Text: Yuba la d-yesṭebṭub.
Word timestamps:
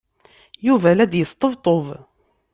Yuba 0.67 0.91
la 0.97 1.05
d-yesṭebṭub. 1.11 1.87